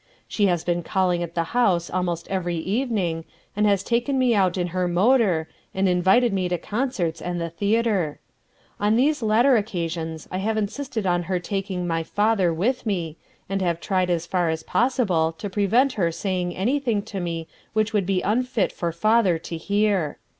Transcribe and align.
She 0.27 0.47
has 0.47 0.63
been 0.63 0.81
calling 0.81 1.21
at 1.21 1.35
the 1.35 1.43
house 1.53 1.87
almost 1.87 2.27
every 2.27 2.55
evening, 2.55 3.23
and 3.55 3.67
has 3.67 3.83
taken 3.83 4.17
me 4.17 4.33
out 4.33 4.57
in 4.57 4.69
her 4.69 4.87
motor, 4.87 5.47
and 5.75 5.87
invited 5.87 6.33
me 6.33 6.49
to 6.49 6.57
concerts 6.57 7.21
and 7.21 7.39
the 7.39 7.51
theatre. 7.51 8.19
On 8.79 8.95
these 8.95 9.21
latter 9.21 9.57
occasions 9.57 10.27
I 10.31 10.39
have 10.39 10.57
insisted 10.57 11.05
on 11.05 11.21
her 11.29 11.37
taking 11.37 11.85
my 11.85 12.01
father 12.01 12.51
with 12.51 12.83
me, 12.83 13.17
and 13.47 13.61
have 13.61 13.79
tried 13.79 14.09
as 14.09 14.25
far 14.25 14.49
as 14.49 14.63
possible 14.63 15.33
to 15.33 15.51
prevent 15.51 15.93
her 15.93 16.11
saying 16.11 16.55
anything 16.55 17.03
to 17.03 17.19
me 17.19 17.47
which 17.73 17.93
would 17.93 18.07
be 18.07 18.23
unfit 18.23 18.71
for 18.71 18.91
father 18.91 19.37
to 19.37 19.55
hear. 19.55 20.17